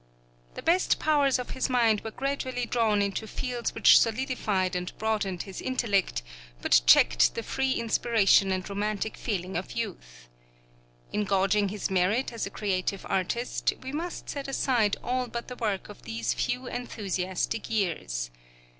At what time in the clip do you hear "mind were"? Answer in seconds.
1.69-2.09